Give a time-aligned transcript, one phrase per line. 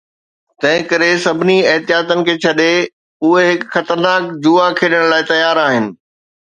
[0.61, 2.73] تنهن ڪري، سڀني احتياطن کي ڇڏي،
[3.25, 5.93] اهي هڪ خطرناڪ جوا کيڏڻ لاء تيار آهن.